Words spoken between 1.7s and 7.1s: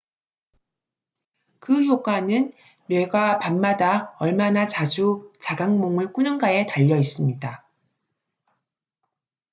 효과는 뇌가 밤마다 얼마나 자주 자각몽을 꾸는가에 달려